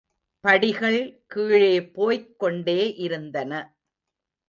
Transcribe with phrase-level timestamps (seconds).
[0.43, 0.99] படிகள்
[1.27, 3.51] கீழே போய்க் கொண்டே இருந்தன.